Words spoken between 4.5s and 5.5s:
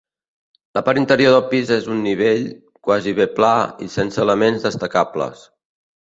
destacables.